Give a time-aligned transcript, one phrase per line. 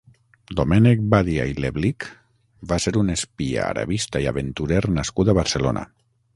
[0.59, 2.07] Domènec Badia i Leblich
[2.73, 5.89] va ser un espia, arabista i aventurer nascut a Barcelona.